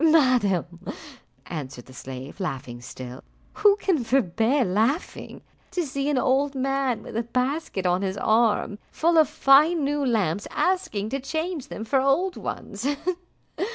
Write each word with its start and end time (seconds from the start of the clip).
"Madam," 0.03 0.83
answered 1.45 1.85
the 1.85 1.93
slave, 1.93 2.39
laughing 2.39 2.81
still, 2.81 3.23
"who 3.53 3.75
can 3.75 4.03
forbear 4.03 4.65
laughing, 4.65 5.41
to 5.69 5.85
see 5.85 6.09
an 6.09 6.17
old 6.17 6.55
man 6.55 7.03
with 7.03 7.15
a 7.15 7.21
basket 7.21 7.85
on 7.85 8.01
his 8.01 8.17
arm, 8.17 8.79
full 8.91 9.15
of 9.15 9.29
fine 9.29 9.83
new 9.83 10.03
lamps, 10.03 10.47
asking 10.49 11.09
to 11.09 11.19
change 11.19 11.67
them 11.67 11.85
for 11.85 12.01
old 12.01 12.35
ones? 12.35 12.87